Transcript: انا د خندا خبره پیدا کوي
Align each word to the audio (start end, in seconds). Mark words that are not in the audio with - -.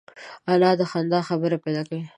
انا 0.51 0.69
د 0.79 0.81
خندا 0.91 1.19
خبره 1.29 1.57
پیدا 1.65 1.81
کوي 1.89 2.01